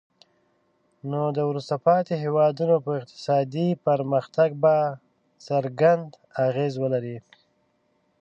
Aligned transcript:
نو 1.09 1.21
د 1.37 1.39
وروسته 1.49 1.75
پاتې 1.87 2.13
هیوادونو 2.23 2.75
په 2.85 2.91
اقتصادي 2.99 3.67
پرمختګ 3.87 4.49
به 4.63 4.75
څرګند 5.47 6.07
اغیز 6.47 6.73
ولري. 6.83 7.17